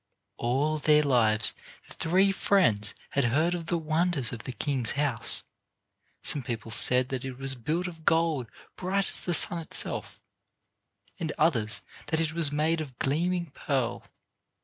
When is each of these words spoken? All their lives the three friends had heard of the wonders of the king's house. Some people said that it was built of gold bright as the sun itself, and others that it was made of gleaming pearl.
All 0.37 0.79
their 0.79 1.03
lives 1.03 1.53
the 1.87 1.93
three 1.93 2.31
friends 2.31 2.95
had 3.11 3.25
heard 3.25 3.53
of 3.53 3.67
the 3.67 3.77
wonders 3.77 4.33
of 4.33 4.45
the 4.45 4.51
king's 4.51 4.93
house. 4.93 5.43
Some 6.23 6.41
people 6.41 6.71
said 6.71 7.09
that 7.09 7.23
it 7.23 7.37
was 7.37 7.53
built 7.53 7.85
of 7.85 8.03
gold 8.03 8.49
bright 8.75 9.07
as 9.07 9.21
the 9.21 9.35
sun 9.35 9.59
itself, 9.59 10.19
and 11.19 11.31
others 11.37 11.83
that 12.07 12.19
it 12.19 12.33
was 12.33 12.51
made 12.51 12.81
of 12.81 12.97
gleaming 12.97 13.51
pearl. 13.53 14.03